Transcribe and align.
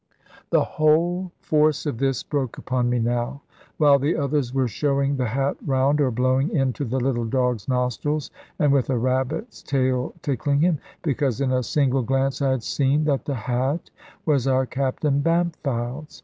The 0.49 0.63
whole 0.63 1.31
force 1.41 1.85
of 1.85 1.99
this 1.99 2.23
broke 2.23 2.57
upon 2.57 2.89
me 2.89 2.97
now; 2.97 3.43
while 3.77 3.99
the 3.99 4.15
others 4.15 4.51
were 4.51 4.67
showing 4.67 5.15
the 5.15 5.27
hat 5.27 5.57
round, 5.63 6.01
or 6.01 6.09
blowing 6.09 6.49
into 6.49 6.85
the 6.85 6.99
little 6.99 7.25
dog's 7.25 7.67
nostrils, 7.67 8.31
and 8.57 8.73
with 8.73 8.89
a 8.89 8.97
rabbit's 8.97 9.61
tail 9.61 10.15
tickling 10.23 10.61
him; 10.61 10.79
because 11.03 11.39
in 11.39 11.51
a 11.51 11.61
single 11.61 12.01
glance 12.01 12.41
I 12.41 12.49
had 12.49 12.63
seen 12.63 13.03
that 13.03 13.25
the 13.25 13.35
hat 13.35 13.91
was 14.25 14.47
our 14.47 14.65
Captain 14.65 15.21
Bampfylde's. 15.21 16.19